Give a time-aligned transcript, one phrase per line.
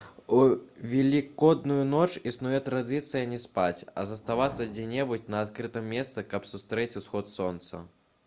[0.35, 0.37] у
[0.91, 7.33] велікодную ноч існуе традыцыя не спаць а заставацца дзе-небудзь на адкрытым месцы каб сустрэць усход
[7.37, 7.83] сонца